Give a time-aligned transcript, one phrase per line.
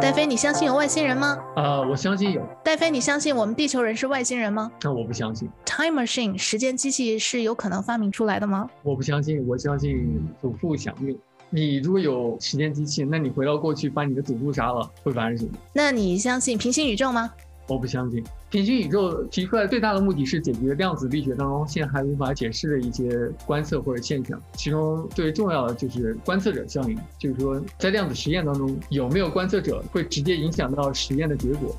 [0.00, 1.38] 戴飞，你相信有外星人吗？
[1.56, 2.42] 啊、呃，我相信有。
[2.62, 4.70] 戴飞，你相信我们地球人是外星人吗？
[4.82, 5.48] 那我不相信。
[5.64, 8.68] Time machine 时间机器是有可能发明出来的吗？
[8.82, 11.18] 我不相信，我相信祖父想命。
[11.48, 15.50] 你如果有时间机器，那你回到过去把你的祖父杀了，会发生什么？
[15.72, 17.32] 那你相信平行宇宙吗？
[17.68, 31.74] 我不相信，平行宇宙提出来最大的目的是解决量子力学当中现在还无法解释的一些观测或者现象，其中最重要的就是观测者效应，就是说在量子实验当中有没有观测者会直接影响到实验的结果。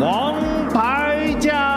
[0.00, 1.75] 王牌家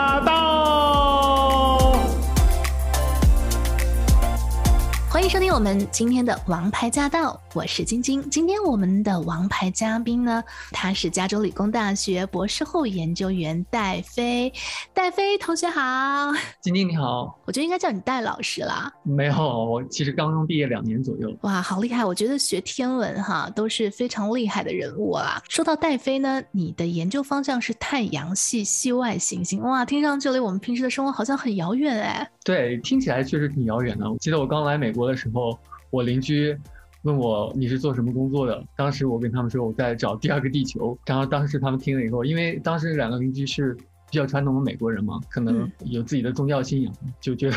[5.20, 8.22] 欢迎收听我们今天的《王牌驾到》，我是晶晶。
[8.30, 14.50] 今天我们的王牌嘉宾呢，他是加州理工大学博士后研究员戴飞。
[14.94, 18.90] 戴飞同学好，晶晶你好，我觉得应该叫你戴老师啦。
[19.02, 21.30] 没有，我其实刚刚毕业两年左右。
[21.42, 22.02] 哇，好厉害！
[22.02, 25.38] 我觉得学天文哈都是非常厉害的人物啊。
[25.50, 29.60] 说到戴飞呢，你的研究方向是太阳系系外行星。
[29.60, 32.26] 哇，听上去离我们平时的生活好像很遥远哎。
[32.42, 34.10] 对，听起来确实挺遥远的。
[34.10, 35.58] 我记得我刚来美国的时候，
[35.90, 36.56] 我邻居
[37.02, 38.64] 问我，你是做什么工作的？
[38.76, 40.96] 当时我跟他们说我在找第二个地球。
[41.06, 47.56] 然后当时他们听了以后，因为当时两个邻居是比较传统的美国人嘛，可能有自己的宗教信仰，嗯、就觉得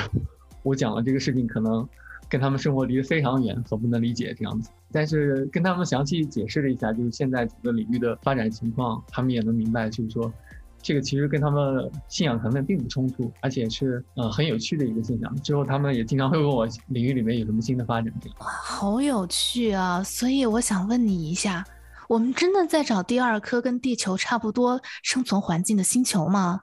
[0.64, 1.88] 我讲了这个事情可能
[2.30, 4.70] 跟他们生活离得非常远，很不能理解这样子。
[4.92, 10.32] 但是跟他们详细解释了一下，就是现在整个领域的发展情况，他们也能明白，就是说。
[10.84, 15.34] 这个其实跟他们信仰层面并不冲突，而且是呃很有趣的一个现象。
[15.38, 18.14] 之后他们也经常会问我领域里面有什么新的发展。
[18.40, 20.04] 哇，好有趣啊！
[20.04, 21.64] 所以我想问你一下，
[22.10, 26.62] 我们真的在找第二颗跟地球差不多生存环境的星球吗？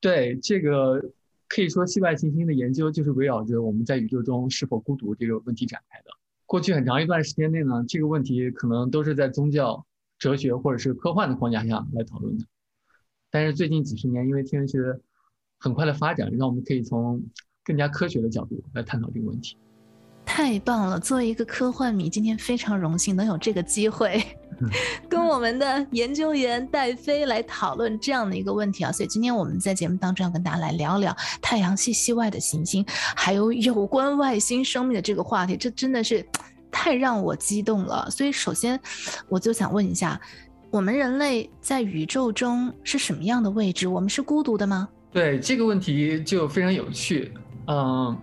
[0.00, 0.98] 对，这个
[1.46, 6.06] 可以说系外行星的研究就是围绕着我们在宇宙中是否孤独这个问题展开的。
[6.46, 9.84] 过去很长一段时间内呢，这个问题可能都是在宗教、
[10.18, 12.44] 哲学或者是科幻的框架下来讨论的。
[13.30, 14.78] 但是最近几十年，因为天文学
[15.58, 17.22] 很快的发展，让我们可以从
[17.64, 19.56] 更加科学的角度来探讨这个问题。
[20.26, 20.98] 太棒了！
[21.00, 24.22] 作为一个科幻迷，今天非常荣幸能有这个机会，
[25.08, 28.92] 跟我们的研究员戴飞来讨论这样的一个问题啊。
[28.92, 36.24] 所以今天我们在节目当中要跟大家来聊聊太阳系系外的行星，还有有关外星生命的这个话题，这真的是
[36.70, 38.08] 太让我激动了。
[38.08, 38.78] 所以首先，
[39.28, 40.20] 我就想问一下。
[40.70, 43.88] 我们人类在宇宙中是什么样的位置？
[43.88, 44.88] 我们是孤独的吗？
[45.10, 47.32] 对，这个问题就非常有趣。
[47.66, 48.16] 嗯，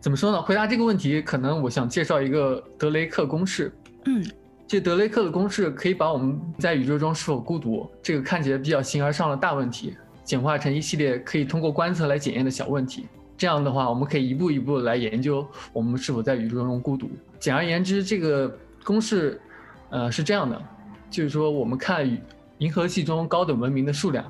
[0.00, 0.40] 怎么说呢？
[0.40, 3.70] 回答这个问题，可能我想介绍一个德雷克公式。
[4.06, 4.24] 嗯，
[4.66, 13.06] 这德雷克的公式可以把我们在宇宙中是否孤独这个看起来比较形而上的大问题，简化成一系列可以通过观测来检验的小问题。
[13.36, 17.10] 这样的话，我们可以一步一步来研究我们是否在宇宙中孤独。
[17.38, 19.38] 简而言之，这个公式，
[19.90, 20.58] 呃，是这样的。
[21.12, 22.18] 就是说，我们看
[22.56, 24.24] 银河系中高等文明的数量，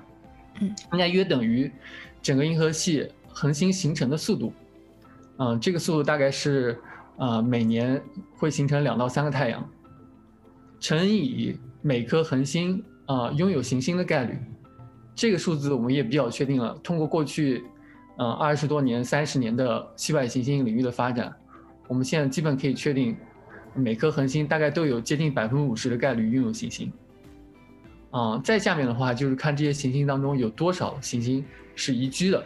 [0.60, 1.70] 嗯，应该约等于
[2.20, 4.52] 整个银河系恒星形成的速度，
[5.38, 6.76] 嗯，这个速度大概是
[7.18, 8.02] 呃每年
[8.36, 9.66] 会形成两到三个太阳，
[10.80, 14.36] 乘以每颗恒星啊拥有行星的概率，
[15.14, 16.76] 这个数字我们也比较确定了。
[16.82, 17.62] 通过过去
[18.18, 21.32] 呃二十多年、三十年的系外行星领域的发展，
[21.86, 23.16] 我们现在基本可以确定。
[23.74, 26.92] 每颗恒星大概都有接近百分之五十的概率拥有行星，
[28.10, 31.44] 啊，再下面的话就是看这些行星当中有多少行星
[31.74, 32.44] 是宜居的。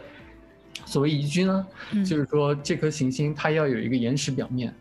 [0.85, 1.67] 所谓宜居呢，
[2.05, 4.73] 就是说这颗行星它要有一个岩石表面，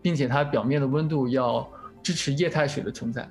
[0.00, 1.68] 并且它表面的温度要
[2.02, 3.28] 支持液态水的存在。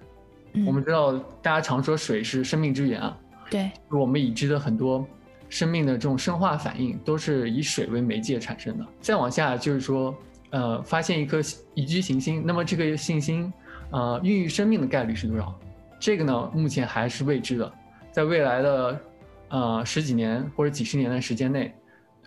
[0.66, 3.18] 我们知道大家常说水是生命之源啊，
[3.50, 5.08] 对，我们已知的很多
[5.48, 8.86] 生命的这种生化反应都是以水为媒介产生的。
[9.02, 10.16] 再往下就是说。
[10.52, 11.40] 呃，发现一颗
[11.76, 13.52] 宜居行星，那么这个行星，
[13.92, 15.54] 呃，孕育生命的概率是多少？
[16.00, 17.72] 这个呢，目前还是未知的。
[18.12, 19.02] 在未来的，
[19.50, 21.76] 呃，十几年或者几十年的时间内，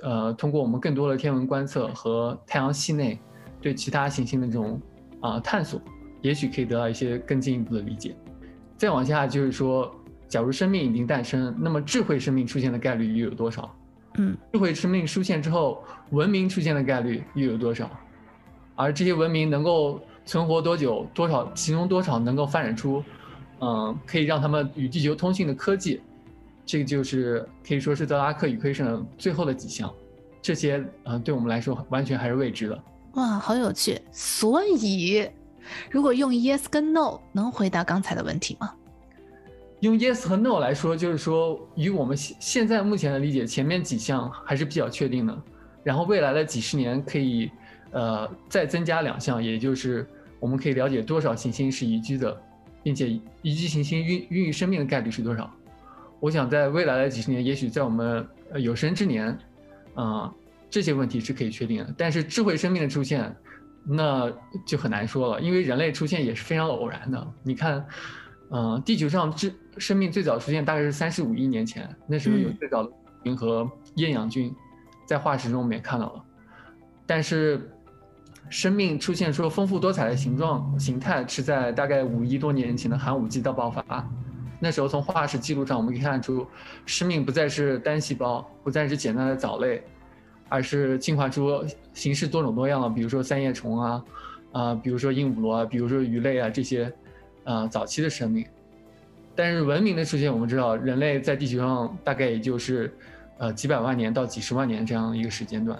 [0.03, 3.19] 呃，通过我们更多的天文观测和太阳系内
[3.61, 4.81] 对其他行星的这种
[5.21, 5.81] 啊、呃、探索，
[6.21, 8.15] 也许可以得到一些更进一步的理解。
[8.77, 9.93] 再往下就是说，
[10.29, 13.75] 假如生命已经诞生，那么智慧生命出现的概率又有多少？
[14.19, 17.91] 嗯，智慧生命出现之后，文明出现的概率又有多少？
[18.75, 21.07] 而这些文明能够存活多久？
[21.13, 21.51] 多少？
[21.55, 23.03] 其中多少能够发展出，
[23.61, 26.01] 嗯，可以让他们与地球通信的科技？
[26.65, 29.93] 这个就是可以说是德拉克 equation 最后的几项。
[30.41, 32.83] 这些，嗯，对我们来说完全还是未知的。
[33.15, 34.01] 哇，好有趣！
[34.11, 35.29] 所以，
[35.91, 38.73] 如果用 yes 跟 no 能回答刚才的问题吗？
[39.81, 45.37] 用 yes 和 no 来说，就是说以我们现现在目前的理解，前面几项还是比较确定的。
[45.83, 47.51] 然后未来的几十年可以。
[47.93, 50.07] 呃，再增加两项，也就是
[50.41, 52.35] 我们可以了解多少行星是宜居的，
[52.83, 53.07] 并且
[53.43, 55.51] 宜居行星孕孕育生命的概率是多少。
[56.19, 59.29] 我想在未来的几十年，也许在我们有生之年，
[59.95, 60.35] 啊、呃，
[60.71, 61.95] 这些问题是可以确定的。
[61.99, 63.31] 但是智慧生命的出现，
[63.85, 64.33] 那
[64.67, 67.33] 就很难说了，因为人类出现也是非常偶然的。
[67.43, 67.85] 你看，
[68.51, 72.91] 嗯、呃，地球上智生命最早出现大概是三十五亿年前，那时候有最早的
[73.25, 74.51] 银河厌氧菌，
[75.07, 76.25] 在化石中我们也看到了，
[77.05, 77.69] 但是。
[78.53, 84.07] 生命出现说丰富多彩的形状形态，是在大概五亿多年前的寒武纪的爆发。
[84.61, 86.47] 那时候从化石记录上我们可以看出，
[86.85, 89.83] 生命不再是单细胞，不再是简单的藻类，
[90.51, 91.65] 而是进化出
[91.95, 94.05] 形式多种多样的，比如说三叶虫啊，
[94.53, 96.85] 啊、比如说鹦鹉螺啊，比如说鱼类啊这些，
[97.45, 98.45] 啊、呃，早期的生命。
[99.35, 102.95] 但是文明的出现，我们知道人类在地球上大概也就是，
[103.39, 105.79] 呃，几百万年到几十万年这样一个时间段。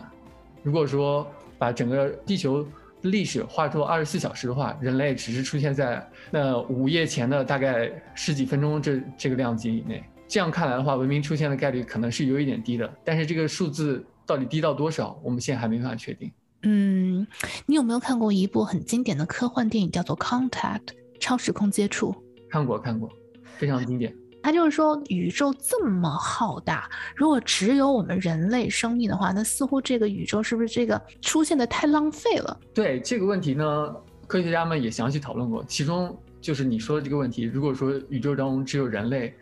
[0.63, 1.31] 如果说
[1.63, 2.67] 把整个地球
[3.03, 10.03] 历史画作二十四小时的话，人类只是出现在那午夜前的大概十几分钟这这个量级以内。
[10.27, 16.33] 这样看来的话，文明出现的概率可能是有一点低的，但是这个数字到底低到多少，我们现在还没办法确定。
[16.65, 17.25] 嗯，
[17.67, 20.81] 你有没有看过一部很经典的科幻电影，叫做《Contact》
[21.21, 22.13] 超时空接触？
[22.51, 23.09] 看过，看过，
[23.57, 24.13] 非常经典。
[24.43, 32.59] 他就是说，宇宙这么浩大，如果只有我们人类生命的话，那似乎这个宇宙是不是这个出现的太浪费了？
[32.75, 33.95] 对这个问题呢，
[34.27, 35.65] 科学家们也详细讨论过。
[35.69, 39.33] 其中就是你说的这个问题，如果说宇宙当中只有人类，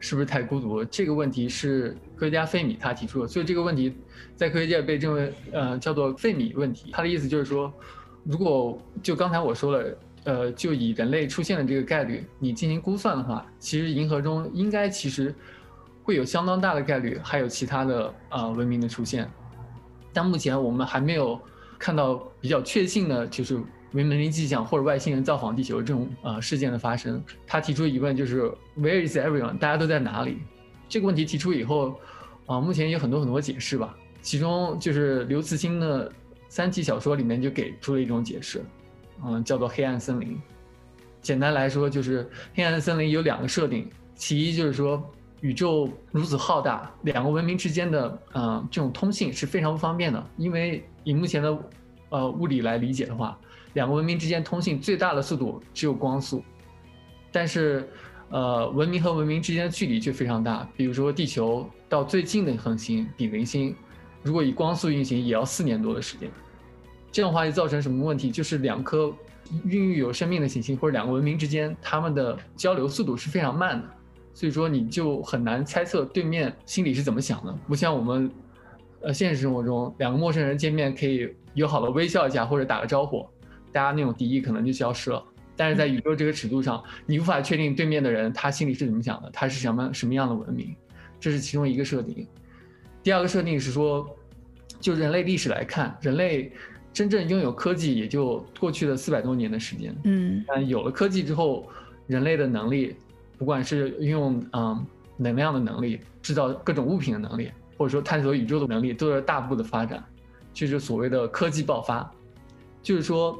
[0.00, 0.84] 是不是太孤独了？
[0.86, 3.94] 这个问题是科学家费米他提出的，所以这个问题
[4.34, 6.90] 在科学界被称为呃叫做费米问题。
[6.92, 7.72] 他的意思就是说，
[8.24, 9.96] 如果就刚才我说了。
[10.24, 15.34] 呃，就以人类出现的这个概率，你进行估算的话，其实银河中应该其实
[16.02, 19.30] 会有相当大的概率还有其他的呃文明的出现，
[20.12, 21.40] 但目前我们还没有
[21.78, 23.58] 看到比较确信的，就是
[23.92, 27.22] 文明迹象或者外星人造访地球这种呃事件的发生。
[27.46, 28.42] 他提出疑问就是
[28.76, 29.56] Where is everyone？
[29.58, 30.38] 大家都在哪里？
[30.88, 31.98] 这个问题提出以后，
[32.46, 36.10] 啊、目前有很多很多解释吧，其中就是刘慈欣的
[36.48, 38.62] 《三体》小说里面就给出了一种解释。
[39.24, 40.40] 嗯，叫做黑暗森林。
[41.20, 45.02] 简单来说，就是黑暗森林有两个设定，其一就是说，
[45.40, 51.58] 宇宙如此浩大，两个文明之间的嗯、这种通信是非常不方便的，因为以目前的
[52.08, 53.38] 呃物理来理解的话，
[53.74, 56.42] 两个文明之间通信最大的速度只有光速，
[57.30, 57.88] 但是
[58.30, 63.76] 呃文明和文明之间的距离却非常大，比如说地球到最近的恒星比邻星，
[64.22, 66.30] 如果以光速运行，也要四年多的时间。
[67.12, 68.30] 这样的话就造成什么问题？
[68.30, 69.12] 就是两颗
[69.64, 73.88] 孕育有生命的行星或者两个文明之间，他们的交流速度是非常慢的，
[74.32, 77.52] 所以说你就很难猜测对面心里是怎么想的。
[77.66, 78.30] 不像我们，
[79.00, 83.26] 呃，现实生活中两个陌生人见面可以友好的微笑一下或者打个招呼，
[83.72, 85.20] 大家那种敌意可能就消失了。
[85.56, 90.76] 但是在宇宙这个尺度上，你无法确定对面的人他心里是怎么想的，他是什么什么样的文明，
[91.18, 92.24] 这是其中一个设定。
[93.02, 94.08] 第二个设定是说，
[94.78, 96.52] 就人类历史来看，人类。
[96.92, 101.68] 真正拥有科技也就过去的四百多年的时间，嗯，但有了科技之后，
[102.08, 102.96] 人类的能力，
[103.38, 104.84] 不管是运用嗯
[105.16, 110.04] 能量的能力，制造各种物品的能力，或者说探索宇宙的能力，都在大步的发展，
[110.52, 112.10] 就是所谓的科技爆发。
[112.82, 113.38] 就是说，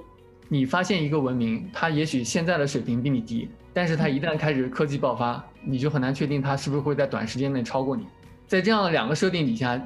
[0.49, 8.07] 你发现一个文明，它也许现在的水平比你低，但是它一旦开始科技爆发，你就很难确定它是不是会在短时间内超过你。
[8.47, 9.81] 在这样的两个设定底下，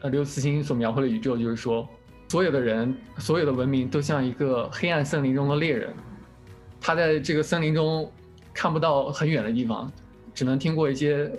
[0.00, 1.86] 呃，刘慈欣所描绘的宇宙就是说。
[2.28, 5.94] 所有的人，所有的文明都像一个黑暗森林中的猎人，
[6.80, 8.10] 他在这个森林中
[8.52, 9.90] 看不到很远的地方，
[10.34, 11.30] 只能听过一些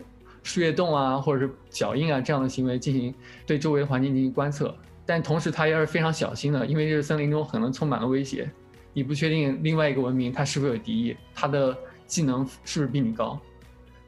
[0.43, 3.13] 树叶动啊，或者是脚印啊这样的行为进行
[3.45, 4.73] 对周围的环境进行观测。
[5.05, 8.49] 但同时他也是非常小心的，因为这个森林中可能充满了威胁，
[8.93, 13.37] 你不确定另外一个文明他是否有敌意，他的技能是不是比你高。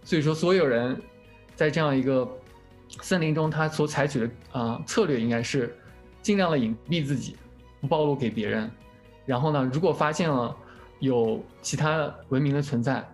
[0.03, 0.99] 所以说，所有人
[1.55, 2.25] 在这样一个
[3.01, 5.75] 森林中，他所采取的啊、策略应该是。
[6.21, 7.35] 尽量的隐蔽自己，
[7.81, 8.69] 不暴露给别人。
[9.25, 10.55] 然后呢，如果发现了
[10.99, 13.07] 有其他文明的存在，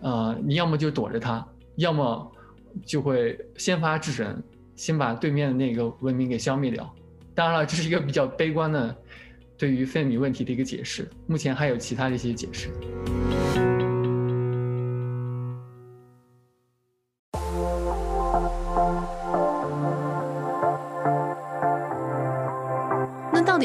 [0.00, 2.32] 呃，你要么就躲着他，要么
[2.84, 4.42] 就会先发制人，
[4.76, 6.94] 先把对面的那个文明给消灭掉。
[7.34, 8.96] 当然了，这是一个比较悲观的
[9.58, 11.10] 对于费米问题的一个解释。
[11.26, 12.70] 目前还有其他的一些解释。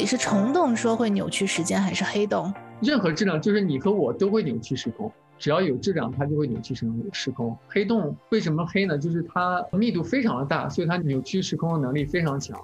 [0.06, 2.52] 是虫洞说会扭曲时间，还是黑洞？
[2.80, 7.56] 任何质量就是你和我都会扭曲时空，只要有质量，它就会扭曲成时空。
[7.68, 8.96] 黑洞为什么黑呢？
[8.96, 12.58] 就是它密度非常的大，所以它扭曲时空的能力非常强。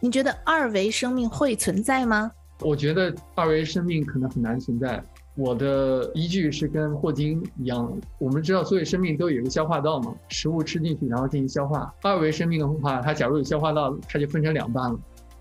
[0.00, 2.30] 你觉得二维生命会存在吗？
[2.60, 5.02] 我觉得二维生命可能很难存在。
[5.34, 11.92] 我的依据是跟霍金一样，我们知道所有生命都有一个消化道嘛，食物吃进去然后进行消化。
[12.02, 14.98] 二维生命的话，它假如有消化道，它就分成两半了。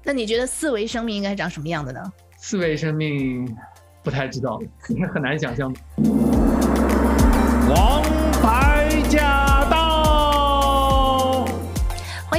[0.08, 2.00] 那你觉得四维生命应该长什么样的呢？
[2.38, 3.44] 四维生命
[4.04, 5.74] 不太知道，应该很难想象。
[7.68, 8.04] 王
[8.40, 8.75] 牌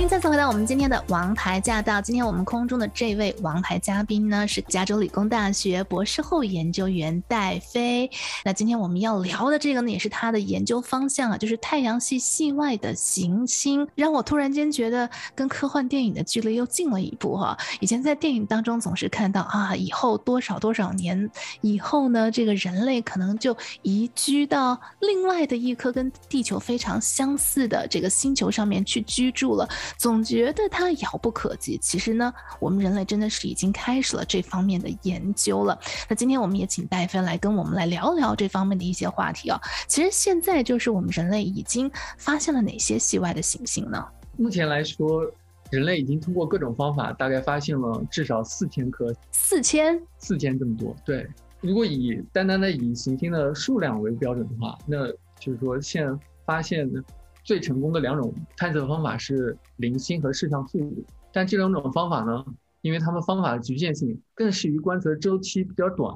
[0.09, 2.01] 再次回到我们今天的王牌驾到。
[2.01, 8.09] 今天我们空中的这位王牌嘉宾呢，是加州理工大学博士后研究员戴飞。
[8.45, 13.87] 那今天我们要聊的这个呢，也是他的研究方向啊，就是太阳系系外的行星。
[13.97, 17.59] 让我突然间觉得跟科幻电影的距离又近了一步哈。
[17.81, 21.29] 以前在电影当中总是看到啊，以后多少多少年
[21.63, 29.69] 以后呢，这个人类可能就移居到另外的一颗跟地球非常相似的这个星球上面去居住了。
[29.99, 35.79] 总觉得它遥不可及，其实呢，我们人类真的是已经开始了这方面的研究了。
[36.09, 39.61] 那今天我们也请戴飞来跟我们来聊聊这方面的一些话题啊。
[39.87, 44.05] 其实现在就是我们人类已经发现了哪些系外的行星呢？
[44.37, 45.25] 目前来说，
[45.71, 49.15] 人类已经通过各种方法，大概发现了至少四千颗。
[49.33, 50.01] 四千？
[50.19, 50.95] 四千这么多？
[51.05, 51.27] 对。
[51.61, 55.09] 如果以单单的以行星的数量为标准的话，那
[55.41, 56.07] 就是说现
[56.45, 57.03] 发现的。
[57.47, 62.45] 最成功的两种探测方法是零星和视像速度，但这两种方法呢，
[62.81, 66.13] 因为它们方法的局限性，更适于观测周期比较短、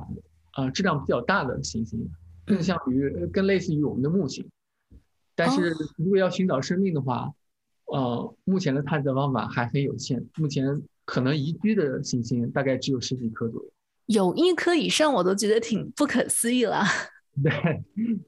[0.50, 2.04] 啊、呃、质量比较大的行星，
[2.44, 4.44] 更像于更类似于我们的木星。
[5.36, 7.30] 但是如果要寻找生命的话，
[7.84, 13.70] 呃，目前的探测方法还很有限，目前可能宜居的行星大概只有十几颗左右，
[14.06, 16.82] 有一颗以上我都觉得挺不可思议了。
[17.40, 17.52] 对，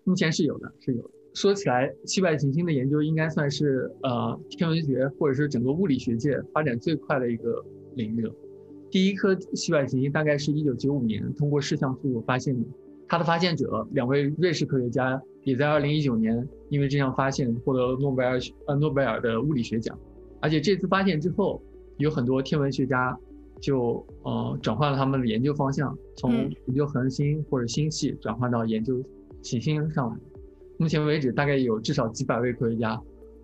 [0.05, 1.11] 目前是有的，是有的。
[1.35, 8.35] 说起来，系外行星的研究应该算是呃天文学或者是整个物理学界发展最快的一个领域了。
[8.91, 12.67] 第一颗系外行星大概是一九九五年通过视像速度发现的，
[13.09, 19.99] 它的发现者两位瑞士科学家也在二零一九年因为这项发现获得了诺贝尔呃诺贝尔的物理学奖。
[20.41, 21.63] 而且这次发现之后，
[21.97, 23.17] 有很多天文学家
[23.59, 29.03] 就呃转换了他们的研究方向，从研究恒星或者星系转换到研究
[29.41, 30.17] 行星上来。
[30.83, 33.01] 目前为止，大概有至少几百位科学家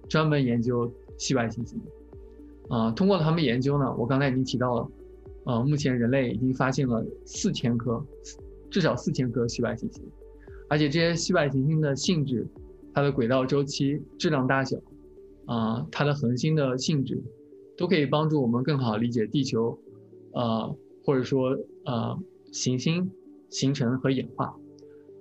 [0.08, 1.80] 专门研究系外行星。
[2.68, 4.90] 啊、通过他们研究呢，我刚才已经提到了，
[5.44, 8.04] 呃，目前人类已经发现了四千颗，
[8.72, 10.02] 至少四千颗系外行星，
[10.68, 12.44] 而且这些系外行星的性质、
[12.92, 14.76] 它的轨道周期、质量大小，
[15.46, 17.22] 啊、它的恒星的性质，
[17.76, 19.78] 都可以帮助我们更好理解地球，
[20.32, 22.18] 呃，或者说呃，
[22.50, 23.08] 行星
[23.48, 24.52] 形成和演化。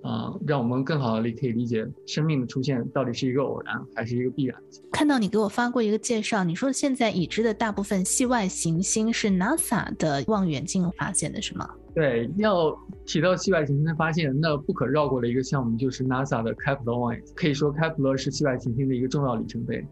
[0.02, 4.56] 啊、呃，让我们更好的理可以理解生命的出现到底是一个偶然还是一个必然。
[4.92, 11.68] 看到你给我发过一个介绍，你说现在已知的大部分系外行星是 NASA 的望远镜发现的，是吗？
[11.94, 12.72] 对，要
[13.04, 17.34] 提到系外行星的发现，那不可绕过的一个项目就是 NASA 的开普勒望远镜。
[17.34, 19.84] 可以说，开普勒是系外行星的一个重要里程碑。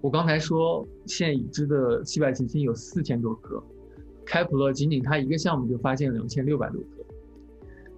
[0.00, 3.62] 我刚才说，现已知的系外行星有四千多颗，
[4.26, 7.03] 开普勒仅仅它一个项目就发现了两千六百多颗。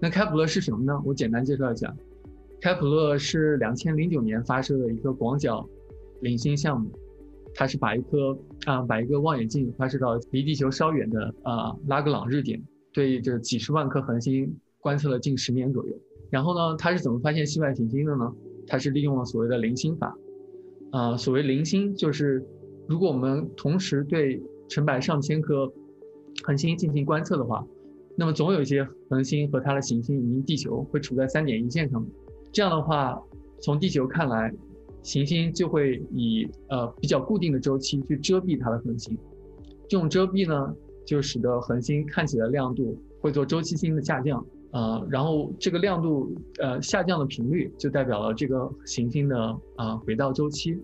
[0.06, 1.02] 那开普勒是什么呢？
[1.04, 1.92] 我简单介绍一下，
[2.60, 5.68] 开普勒是两千零九年发射的一个广角
[6.20, 6.88] 领星项目，
[7.56, 15.98] 它是把一颗啊把一个望远镜发射到离地球稍远的啊拉格朗日点，对这几十万颗恒星观测了近十年左右。
[16.30, 18.32] 然后呢，它是怎么发现系外行星的呢？
[18.68, 20.16] 它是利用了所谓的零星法，
[20.92, 22.46] 啊，所谓零星就是
[22.86, 25.68] 如果我们同时对成百上千颗
[26.44, 27.66] 恒星进行观测的话。
[28.18, 32.04] 那么总有一些恒星和它的行星以及地球会处在三点一线上，
[32.50, 33.20] 这样的话，
[33.61, 34.50] 从地球看来，
[35.02, 39.16] 行星就会以呃比较固定的周期去遮蔽它的恒星，
[39.87, 49.38] 这种遮蔽呢，就使得恒星看起来亮度会做周期性的下降，呃，然后这个亮度呃下降的频率就代表了这个行星的
[49.76, 50.75] 啊、呃、轨道周期，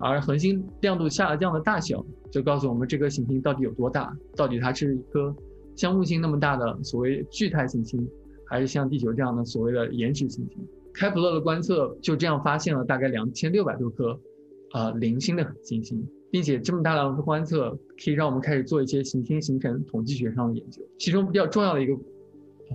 [0.00, 5.32] 而恒星亮度下降的大小就告诉我们这颗行星到底有多大，到底它是一颗。
[5.76, 8.08] 像木星那么大的所谓巨态行星，
[8.46, 10.68] 还是像地球这样的所谓的岩石行星？
[10.92, 14.18] 开普勒的观测就这样发现了大概两千六百多颗，
[14.74, 20.80] 呃，零星的行星，并且这么大量的观测可以让我们开始做一些行星形成统计学上的研究。
[20.98, 21.96] 其中比较重要的一个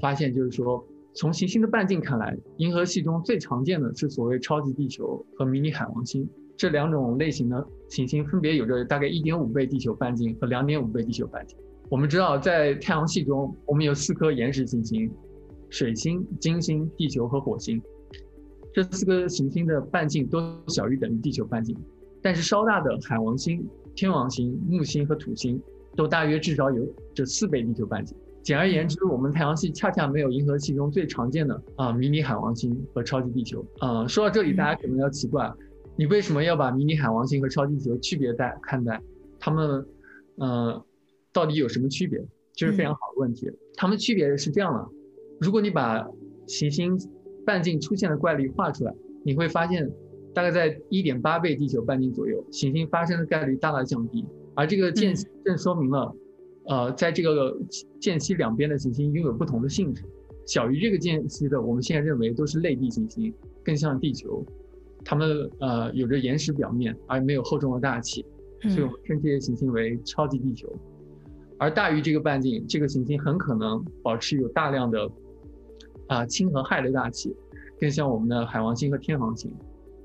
[0.01, 6.27] 发现就是说，从行星的半径看来，银河系中最常见的是所谓超级地球和迷你海王星
[6.57, 11.57] 这两种类型的行星，分别有着大概一点五倍地球半径和两点五倍地球半径。
[11.89, 15.11] 我们知道，在太阳系中，我们有四颗岩石行星：
[15.69, 17.81] 水星、金星、地球和火星。
[18.71, 21.75] 这四颗行星的半径都小于等于地球半径，
[22.21, 25.59] 但是稍大的海王星、天王星、木星和土星
[25.95, 28.15] 都大约至少有这四倍地球半径。
[28.43, 33.65] 简而言之，我们太阳系恰恰没有银河系中最常见的啊、迷你海王星和超级地球。
[33.81, 35.51] 嗯、呃，说到这里，大家可能要奇怪，
[35.95, 39.01] 你为什么要把迷你海王星和超级地球区别待看待？
[39.39, 39.85] 它们，
[40.35, 40.85] 呃，
[41.33, 42.19] 到底有什么区别？
[42.53, 43.49] 这是非常好的问题。
[43.75, 44.87] 它们区别是这样的：
[45.39, 46.05] 如果你把
[46.47, 46.97] 行星
[47.45, 48.93] 半径出现的概率画出来，
[49.23, 49.89] 你会发现，
[50.33, 54.25] 大概在一点八倍地球半径左右，行星发生的概率大大降低。
[54.55, 56.13] 而这个间隙正说明了。
[56.65, 57.57] 呃，在这个
[57.99, 60.03] 间隙两边的行星拥有不同的性质，
[60.45, 63.33] 小于这个间隙的，我们现在认为都是类地行星，
[63.63, 64.45] 更像地球，
[65.03, 68.23] 它们呃有着岩石表面，而没有厚重的大气，
[68.61, 70.71] 所以我们称这些行星为超级地球。
[71.59, 75.11] 而大于这个半径，这个行星很可能保持有大量的
[76.07, 77.35] 啊氢和氦的大气，
[77.79, 79.53] 更像我们的海王星和天王星，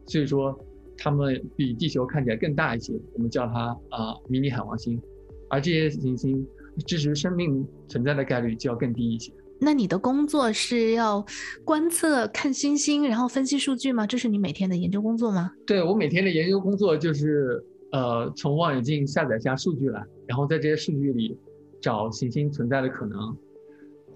[0.06, 0.58] 所以说
[0.98, 5.00] 它们比地球看起来更大一些，我们叫它啊迷你海王星。
[5.48, 6.44] 而这些行星
[6.86, 9.32] 支持生命存在的概率就要更低一些。
[9.60, 11.24] 那你的工作是要
[11.64, 14.04] 观测、看星星，然后分析数据吗？
[14.04, 15.52] 这是你每天的研究工作吗？
[15.64, 21.38] 对，我每天的研究工作就是，呃，从望远镜下载下数据来，然后在这些数据里
[21.80, 23.36] 找行星存在的可能。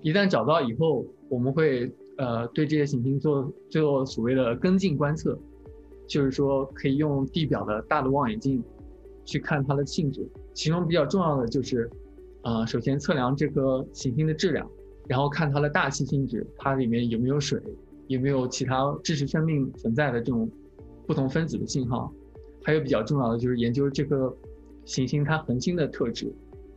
[0.03, 5.39] 一旦找到以后，我们会呃对这些行星做做所谓的跟进观测，
[6.09, 8.61] 就是说可以用地表的大的望远镜
[9.25, 10.29] 去看它的性质。
[10.53, 11.89] 其中比较重要的就是，
[12.43, 14.69] 呃，首先测量这颗行星的质量，
[15.07, 17.63] 然后看它的大气性质，它里面有没有水，
[18.09, 20.51] 有没有其他支持生命存在的这种
[21.07, 22.13] 不同分子的信号。
[22.63, 24.37] 还有比较重要的就是研究这颗
[24.85, 26.33] 行星它恒星的特质，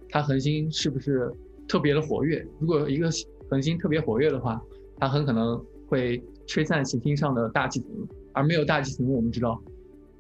[0.10, 1.32] 它恒星是不是
[1.68, 2.46] 特别的活跃？
[2.60, 3.10] 如果一个
[3.50, 4.62] 恒星特别活跃的话，
[4.98, 7.90] 它很可能会吹散行星上的大气层，
[8.34, 9.62] 而没有大气层，我们知道，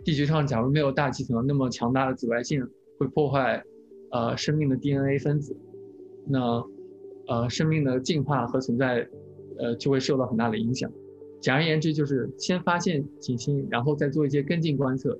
[0.03, 2.61] 地球上假如没有大气层，那么强大的紫外线。
[2.99, 3.63] 会破坏，
[4.11, 5.57] 呃，生命的 DNA 分子，
[6.27, 6.63] 那，
[7.27, 9.07] 呃，生命的进化和存在，
[9.57, 10.87] 呃，就会受到很大的影响。
[11.39, 15.17] 简而言之，就是先发现行星，然后再做一些跟进观测。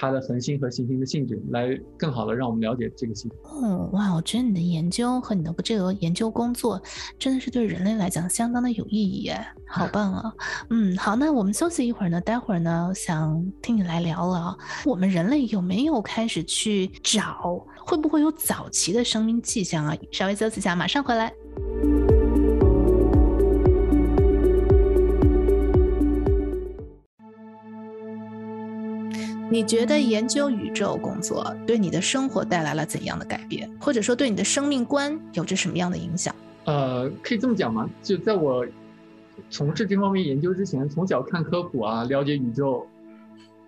[0.00, 3.36] 它的恒星和行星的性质，来更好的让我们了解这个系统。
[3.42, 6.80] 哦，哇，我觉得你的研究和你的这个研究工作，
[7.18, 10.32] 真的是对人类来讲相当的有意义耶，好棒啊！
[10.70, 19.96] 嗯，好，那我们休息一会儿呢，待会儿呢，想听你来聊聊，我们人类有没有开始去找，会不会有早期的生命迹象啊？
[20.12, 21.32] 稍微休息一下，马上回来。
[29.50, 36.34] 你觉得研究宇宙工作对你的生活带来了怎样的改变，或者说对你的生命观有着什么样的影响？
[36.66, 37.88] 呃，可以这么讲吗？
[38.02, 38.66] 就在我
[39.48, 42.86] 从事这方面研究之前，从小看科普啊，了解宇宙，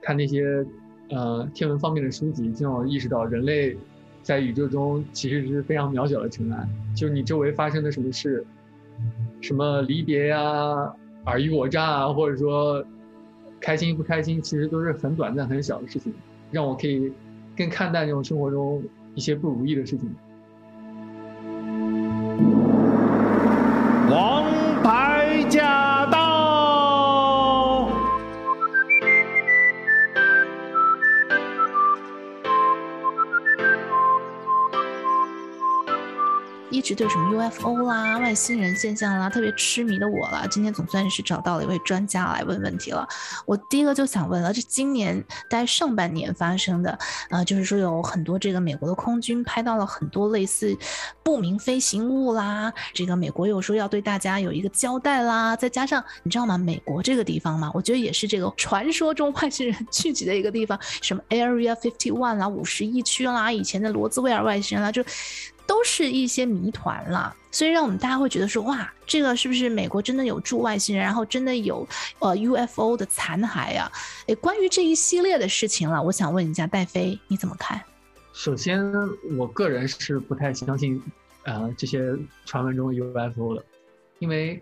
[0.02, 0.62] 看那些
[1.08, 3.74] 呃天文方面的书籍，就让我意识到人类
[4.22, 6.68] 在宇宙中其实是非常渺小的尘埃。
[6.94, 8.44] 就你周围发生的什么事，
[9.40, 10.38] 什么离别呀、
[11.24, 12.84] 尔虞我诈啊，或者说。
[13.60, 16.12] 开心不开心，其实都是很短暂、很小的事情，
[16.50, 17.12] 让我可以
[17.56, 18.82] 更看淡这种生活中
[19.14, 20.10] 一些不如意的事情。
[36.80, 43.06] 一直对什么 UFO 啦、外星人现象啦特别痴迷的我啦，今天总算是找到了一位专家来问问题了。
[43.44, 50.74] 我第一个就想问了，这今年大概上半年发生的，呃，就是说有很多这个美国的空军拍到了很多类似
[51.22, 56.56] 不明飞行物啦，这个美国又说要对大家有一个交代啦，再加上你知道吗？
[56.56, 65.04] 美国这个地方嘛，我觉得也是这个传说中外星人聚集的一个地方，什么 Area Fifty One 啦、五十一区啦，以前的罗兹威尔外星人啦，就。
[65.70, 71.86] 都是一些谜团了，所以让我们大家会觉得说，哇，这个是不是美国真的有驻外星人，然后真的有
[72.18, 73.88] 呃 UFO 的残骸呀？
[74.26, 77.80] 诶，关于这一系列的事情了，我想问一下戴飞，你怎么看？
[78.32, 78.84] 首先，
[79.38, 81.00] 我个人是不太相信，
[81.44, 83.64] 呃，这些传闻中 UFO 的，
[84.18, 84.60] 因为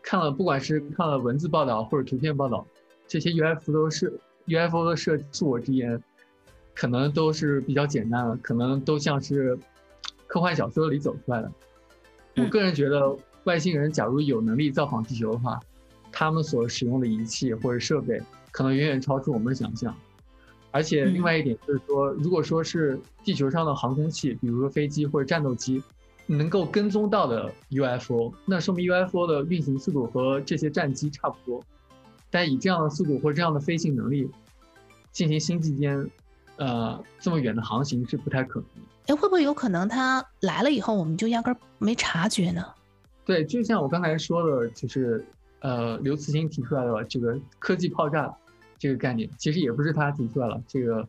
[0.00, 2.64] 看了不管是看了文字报道或者图片报道，
[3.08, 4.16] 这些 UFO 都是
[4.46, 6.00] UFO 的设，恕我直言，
[6.72, 9.58] 可能都是比较简单的，可能都像是。
[10.30, 11.52] 科幻小说里走出来的，
[12.36, 15.58] 我个人觉得外星人假如有能力造访地球的话，
[16.12, 19.92] 他们所使用的仪器或者设备可能远远超出我们的想象。
[20.70, 25.82] 而且另外一点就是说，如果说是地球上的航空器，比如说飞机或者战斗机，
[26.28, 31.60] 能够跟踪到的 UFO，那说明 UFO 的运行速度和这些战机差不多。
[32.30, 34.30] 但以这样的速度或这样的飞行能力
[35.10, 36.08] 进行星际间，
[36.56, 38.89] 呃，这么远的航行是不太可能的。
[39.10, 42.64] 哎，会不会有可能他来了以后，我们就压根儿没察觉呢？
[43.24, 45.26] 对，就像我刚才说的，就是
[45.58, 48.32] 呃，刘慈欣提出来的这个科技爆炸
[48.78, 51.00] 这个概念，其实也不是他提出来了，这个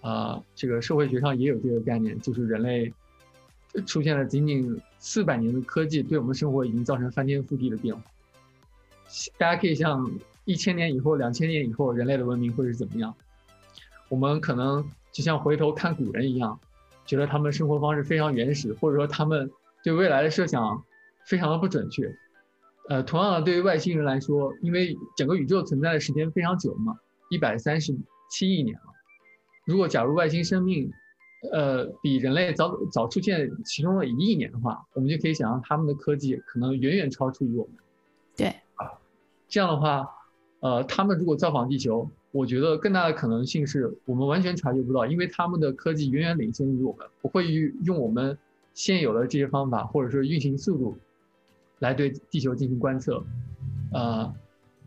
[0.00, 2.92] 啊、呃，这个社会学上也有这个概念，就是人类
[3.86, 8.02] 出现了仅仅四百年的科技，对我们生活已经造成翻天覆地的变化。
[9.38, 10.10] 大家可以像
[10.44, 13.14] 一千年以后、两千年以后，人类的文明会是怎么样？
[14.08, 16.58] 我们可能就像回头看古人一样，
[17.06, 19.50] 觉得他们生活方式非常原始，或者说他们
[19.82, 20.82] 对未来的设想
[21.26, 22.14] 非常的不准确。
[22.88, 26.94] 呃，同样的，对于外星人来说，因为整个宇宙存在的时间非常久嘛，
[27.30, 27.94] 一百三十
[28.30, 28.82] 七亿年了。
[29.64, 30.90] 如果假如外星生命，
[31.52, 37.74] 呃，比人类早早出现其中的一亿年的话，我们就可以想象他们的科技可能远远超出于我们。
[38.36, 38.92] 对，啊，
[39.48, 40.06] 这样的话，
[40.60, 47.46] 呃，他们如果造访地球，我觉得更大的可能性是我们完全察觉不到，因为他们的科技远远领先于我们，不会
[47.84, 48.36] 用我们
[48.72, 50.98] 现有的这些方法或者说运行速度
[51.78, 53.24] 来对地球进行观测。
[53.92, 54.34] 呃，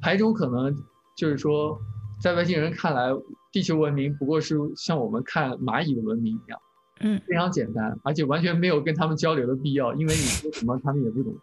[0.02, 0.76] 还有一种可能
[1.16, 1.80] 就是说，
[2.22, 3.12] 在外星人看来，
[3.50, 6.60] 地球文明不过是像我们看蚂蚁的文明一样，
[7.00, 11.34] 嗯，非常简单，而且完全没有跟他们交流的必要，因为你说什么他们也不懂，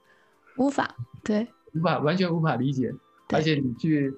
[0.58, 2.92] 无法，对，无法，完全无法理解，
[3.32, 4.12] 而且你去。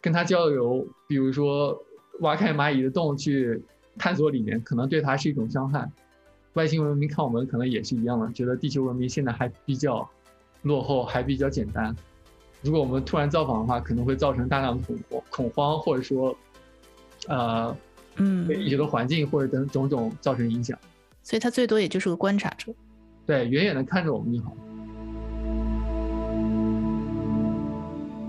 [0.00, 1.80] 跟他交流，比如说
[2.20, 3.62] 挖开蚂蚁的洞去
[3.98, 5.90] 探索里面，可能对他是一种伤害。
[6.54, 10.08] 外星文明看我们可能也是一样的，觉得地球文明现在还比较
[10.62, 11.94] 落后，还比较简单。
[12.62, 16.36] 如果我们突然造访的话，可能会造成大量的恐慌，恐慌或者说，
[17.28, 17.76] 呃，
[18.16, 20.78] 嗯，对地球的环境或者等种种造成影响。
[21.22, 22.72] 所以他最多也就是个观察者，
[23.26, 24.56] 对，远远的看着我们就好。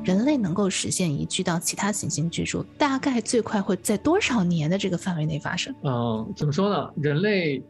[0.03, 5.73] 人类能够实现移居到其他行星居住，大概最快会在多少年的这个范围内发生？
[5.83, 6.91] 嗯，怎么说呢？
[6.95, 7.63] 人类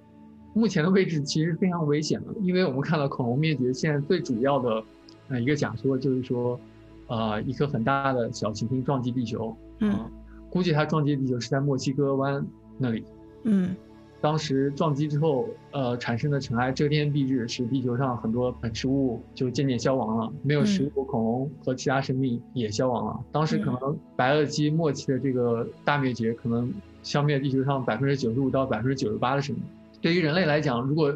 [0.53, 4.83] 目前的位置其实非常危险的，因为我们看到恐龙灭绝，现在最主要的
[5.27, 6.59] 呃一个假说就是说，
[7.07, 10.11] 呃，一颗很大的小行星撞击地球，嗯，嗯，
[10.49, 12.45] 估计它撞击地球是在墨西哥湾
[12.77, 13.03] 那里，
[13.43, 13.75] 嗯。
[14.21, 23.19] 当时撞击之后，呃，产生的尘埃遮天蔽日，使地球上很多本食物就渐渐消亡了，没有食物，恐龙和其他生命也消亡了。
[23.31, 29.63] 当时可能白垩纪末期的这个大灭绝，可能消灭地球上百分之九十五到百分之九十八的生命。
[29.99, 31.11] 对于人类来讲，如果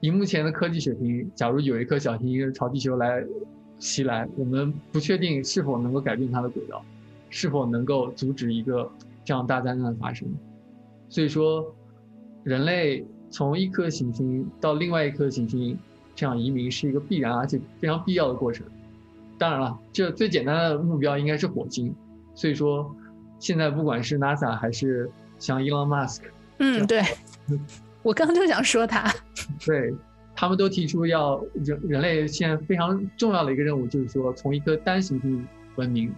[0.00, 3.24] 以目前的科技水平，假如有一颗小行星朝地球来
[3.78, 6.84] 袭来，我们不确定是否能够改变它的轨道，
[7.30, 8.90] 是否能够阻止一个
[9.24, 10.28] 这样大灾难的发生。
[11.08, 11.74] 所以说。
[12.44, 15.78] 人类从一颗行星到另外一颗行星，
[16.14, 18.66] 这样移民是一个必然而且非常必要的过程。
[19.38, 21.94] 当然了，这最简单的目标应该是火星。
[22.34, 22.94] 所以说，
[23.38, 26.22] 现在不管是 NASA 还是像 Elon Musk，
[26.58, 27.02] 嗯，对，
[28.02, 29.12] 我刚刚就想说他，
[29.66, 29.92] 对，
[30.34, 36.10] 他们都提出要人人类现在非常重要的一个任务，就是说从一颗单行星文明，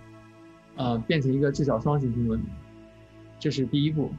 [0.76, 2.48] 呃，变成一个至少双行星文明，
[3.40, 4.12] 这是第一步。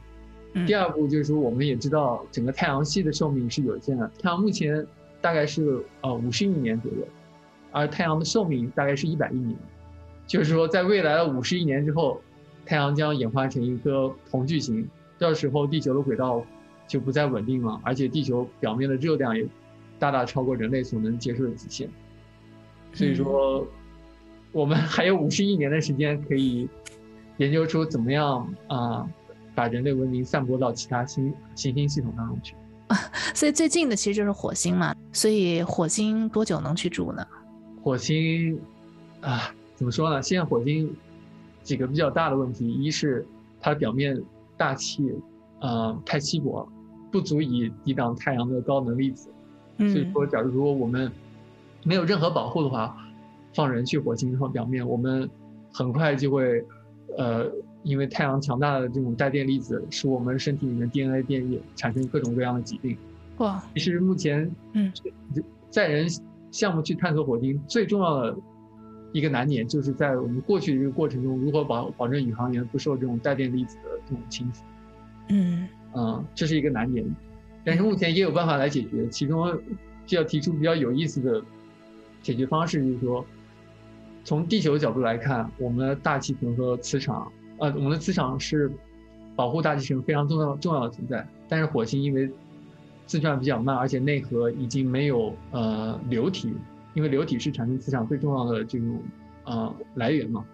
[0.64, 4.10] 第二步就是说，我们也知道整个太阳系的寿命是有限的。
[4.22, 4.86] 太阳目前
[5.20, 7.06] 大概是呃五十亿年左右，
[7.72, 9.54] 而太阳的寿命大概是一百亿年。
[10.26, 12.20] 就是说，在未来的五十亿年之后，
[12.64, 14.88] 太阳将演化成一颗红巨星，
[15.18, 16.42] 到时候地球的轨道
[16.88, 19.46] 就不再稳定了，而且地球表面的热量也
[19.98, 21.88] 大大超过人类所能接受的极限。
[22.94, 23.66] 所以说，
[24.52, 26.66] 我们还有五十亿年的时间可以
[27.36, 29.06] 研究出怎么样啊。
[29.56, 32.54] 把人类文明散播到其他星行星系统当中去，
[33.34, 34.94] 所以最近的其实就是火星嘛。
[35.12, 37.26] 所以火星多久能去住呢？
[37.82, 38.60] 火星
[39.22, 40.22] 啊，怎么说呢？
[40.22, 40.94] 现在火星
[41.62, 43.26] 几个比较大的问题，一是
[43.58, 44.22] 它的表面
[44.58, 45.10] 大气
[45.60, 46.68] 呃太稀薄，
[47.10, 49.30] 不足以抵挡太阳的高能粒子。
[49.78, 51.10] 所以说，假如说我们
[51.82, 52.94] 没有任何保护的话，
[53.54, 55.28] 放人去火星上表面，我们
[55.72, 56.62] 很快就会
[57.16, 57.50] 呃。
[57.86, 62.98] 因为太阳强大的这种带电粒子，使我们身体里面 DNA 变异，产生各种各样的疾病。
[63.36, 63.62] 哇！
[63.74, 64.92] 其实目前，嗯，
[65.70, 66.08] 载人
[66.50, 68.36] 项目去探索火星最重要的
[69.12, 74.58] 一个难点，就是在我们过去的这个过程中，如何保保证宇航员不受这种带电粒子的这种侵蚀。
[75.28, 77.06] 嗯嗯，这是一个难点，
[77.64, 79.06] 但是目前也有办法来解决。
[79.10, 79.56] 其中，
[80.04, 81.40] 就要提出比较有意思的
[82.20, 83.24] 解决方式，就是说，
[84.24, 87.30] 从地球角度来看，我们的大气层和磁场。
[87.58, 88.70] 呃，我们的磁场是
[89.34, 92.30] 保护大气层非常重要重要的存在，但是火星因为
[93.06, 96.54] 自转比较慢，而且内核已经没有呃流体，
[96.94, 99.02] 因为流体是产生磁场最重要的这种
[99.44, 100.44] 呃来源嘛。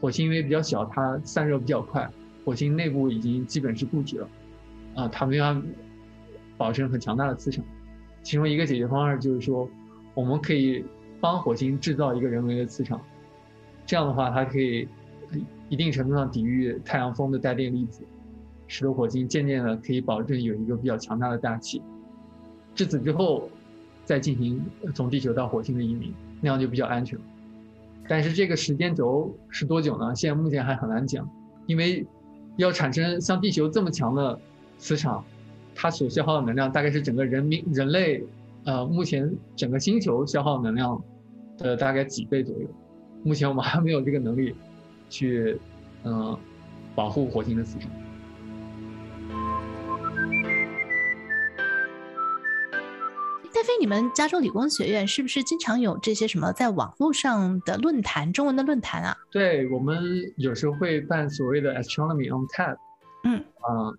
[0.00, 2.08] 火星因为比较小，它散热比较快，
[2.44, 4.28] 火星内部已经基本是固体了，
[4.94, 5.60] 啊、它没法
[6.56, 7.64] 保证很强大的磁场。
[8.22, 9.68] 其中一个解决方案就是说，
[10.14, 10.84] 我们可以
[11.20, 13.00] 帮火星制造一个人为的磁场，
[13.86, 14.86] 这样的话，它可以
[15.68, 18.02] 一定程度上抵御太阳风的带电粒子，
[18.66, 21.82] 使得火星渐渐的可以保证有一个比较强大的大气。
[22.74, 23.48] 至此之后，
[24.04, 27.18] 再进行从地球到火星的移民，那样就比较安全。
[28.08, 30.14] 但是这个时间轴是多久呢？
[30.14, 31.28] 现在目前还很难讲，
[31.66, 32.06] 因为
[32.56, 34.38] 要产生像地球这么强的
[34.78, 35.22] 磁场，
[35.74, 38.24] 它所消耗的能量大概是整个人民人类，
[38.64, 41.02] 呃，目前整个星球消耗能量
[41.58, 42.66] 的大概几倍左右。
[43.24, 44.54] 目前我们还没有这个能力
[45.08, 45.60] 去，
[46.04, 46.38] 嗯、呃，
[46.94, 47.90] 保护火星的磁场。
[53.50, 59.16] 戴飞，你们加州理工学院是不是经常有这些什么在网络上的论坛，中文的论坛啊？
[59.32, 60.00] 对，我们
[60.36, 62.76] 有时候会办所谓的 Astronomy on Tap，
[63.24, 63.98] 嗯啊、呃，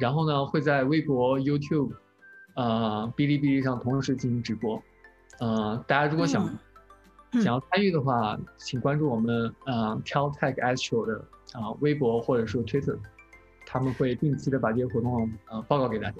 [0.00, 1.90] 然后呢会在微博、YouTube，
[2.56, 4.82] 呃，哔哩哔哩上同时进行直播。
[5.40, 6.58] 呃，大家如果想、嗯、
[7.34, 11.16] 想要参与的话，嗯、请关注我们呃 Caltech Astro 的
[11.52, 12.96] 啊、呃、微博或者说 Twitter，
[13.66, 16.16] 他们会定期的把这些活动呃报告给大家。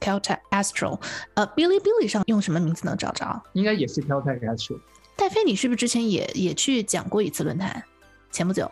[0.00, 1.00] Caltech Astro，
[1.34, 3.42] 呃，哔哩哔哩上用什么名字能找着？
[3.52, 4.80] 应该也是 Caltech Astro。
[5.16, 7.84] 戴飞，你是不是之前也也去讲过一次论坛？
[8.30, 8.70] 前不久。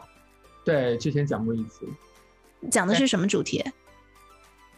[0.65, 1.87] 对，之前讲过一次。
[2.71, 3.63] 讲的是什么主题？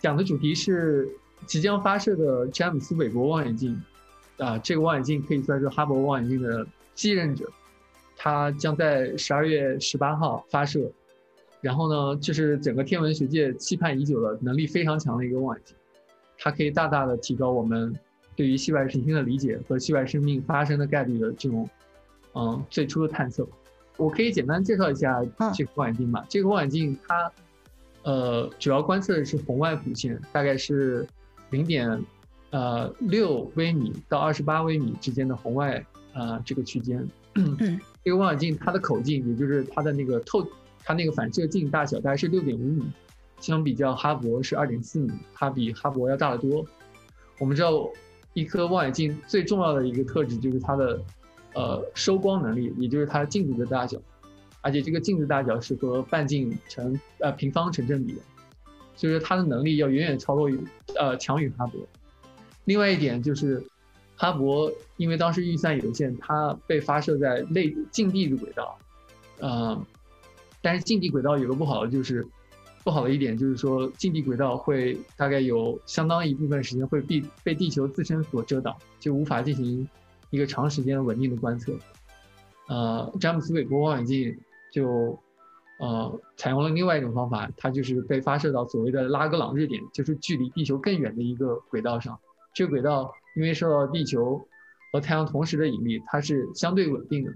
[0.01, 1.09] 讲的主题是
[1.47, 3.75] 即将发射的詹姆斯韦伯望远镜。
[4.39, 7.51] 啊、呃，这个望远镜可以算是哈勃望远镜的继任者。
[8.17, 10.91] 它将在十二月十八号发射。
[11.63, 15.77] 然后呢，就是整个天文学界期盼已久的、能力非常强的一个望远镜。
[16.39, 17.95] 它可以大大的提高我们
[18.35, 21.69] 对于系外行星的理解和系外生命发生的概率的这种，
[22.35, 23.47] 嗯，最初的探测。
[23.99, 25.23] 我可以简单介绍一下
[25.55, 26.25] 这个望远镜吧。
[26.31, 27.31] 这个望远镜它，
[28.05, 31.07] 呃，主要观测的是红外谱线，大概是
[31.51, 32.03] 零点，
[32.49, 37.09] 呃，六微米到二十八微米之间的红外，呃，这个区间。
[37.35, 37.81] 嗯。
[38.03, 40.47] 这个望远镜它的口径，也就是它的那个透，
[40.83, 42.85] 它那个反射镜大小大概是六点五米。
[43.41, 46.67] 相比较哈勃是二点四米，它比哈勃要大得多。
[47.39, 47.89] 我们知道，
[48.35, 51.03] 一颗望远镜最重要的一个特质就是它的，
[51.55, 53.99] 呃，收光能力，也就是它的镜子的大小，
[54.61, 58.21] 而且这个镜子大小是和半径成呃平方成正比的，
[58.95, 60.59] 所以说它的能力要远远超过于
[60.99, 61.79] 呃强于哈勃。
[62.67, 63.65] 另外一点就是，
[64.21, 68.79] 哈勃因为当时预算有限，它被发射在类近地的轨道，
[69.39, 69.83] 呃，
[70.61, 72.27] 但是近地轨道有个不好的就是。
[72.83, 79.87] 不好的一点就是说，近地轨道会大概有相当一部分时间会被被地球自身所遮挡，就无法进行
[80.31, 81.75] 一个长时间稳定的观测。
[82.69, 84.35] 呃，詹姆斯韦伯望远镜
[84.73, 85.17] 就
[85.79, 92.19] 呃采用了另外一种方法，它就是被发射到所谓的拉格朗日点，就是距离地球更远的一个轨道上。
[92.55, 94.47] 这个轨道因为受到地球
[94.93, 97.33] 和太阳同时的引力，它是相对稳定的，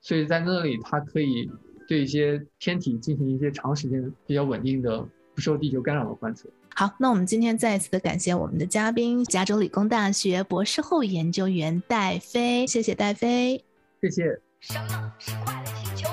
[0.00, 1.50] 所以在那里它可以。
[1.88, 6.48] 对一些天体进行一些长时间比较稳定的、不受地球干扰的观测。
[6.74, 13.62] 好，那我们今天再一次的感谢我们的嘉宾，加州理工大学博士后研究员戴飞，谢谢戴飞，
[14.00, 14.40] 谢谢。
[14.60, 16.08] 什么是快乐星球？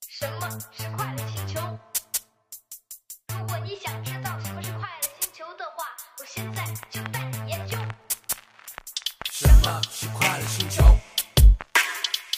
[0.00, 1.60] 什么是快乐星球？
[3.28, 5.86] 如果你想知道什么是快乐星球的话，
[6.18, 7.35] 我现在就带你
[9.66, 10.84] 么是快乐星球？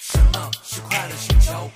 [0.01, 1.71] 什么是快乐星球？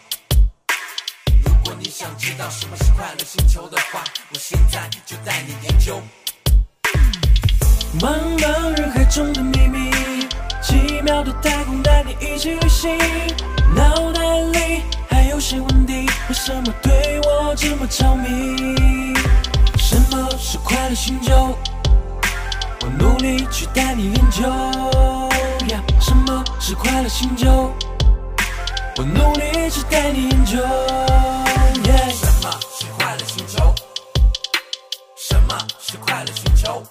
[1.45, 6.01] 如果你想知道什么是快乐星球的话，我现在就带你研究。
[8.01, 9.91] 茫茫人海中的秘密，
[10.63, 12.97] 奇妙的太空带你一起旅行。
[13.77, 19.15] 脑袋里还有些问题，为什么对我这么着迷？
[19.77, 21.55] 什么是快乐星球？
[22.81, 25.22] 我努力去带你研究。
[26.01, 27.73] 什么是快乐星球？
[28.97, 30.59] 我努力去带你研究。
[32.11, 33.75] 什么是快乐星球？
[35.17, 36.83] 什么是快乐星球？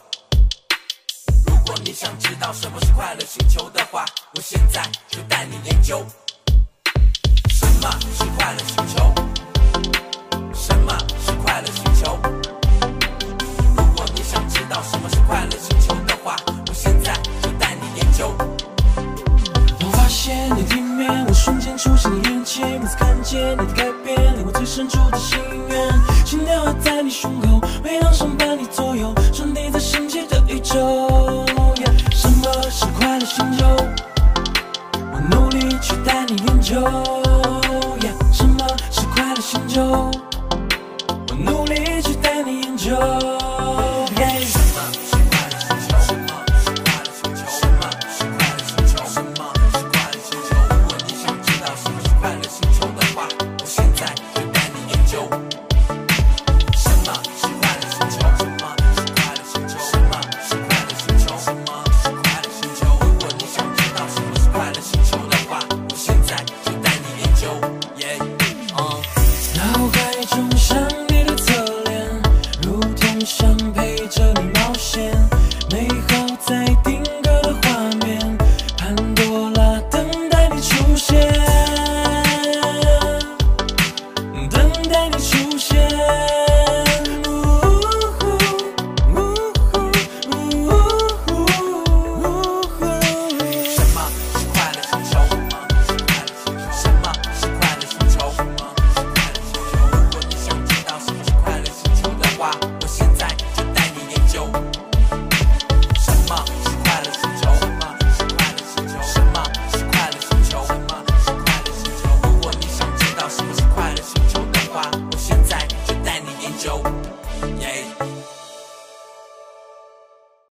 [1.46, 4.06] 如果你想知道什么是快乐星球的话，
[4.36, 6.06] 我现在就带你研究。